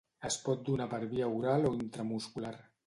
Es 0.29 0.37
pot 0.45 0.63
donar 0.69 0.87
per 0.95 1.01
via 1.13 1.31
oral 1.41 1.69
o 1.71 1.73
intramuscular. 1.85 2.59